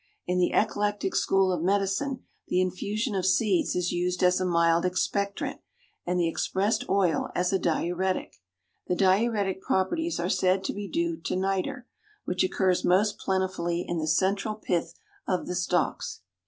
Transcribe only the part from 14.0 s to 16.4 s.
central pith of the stalks.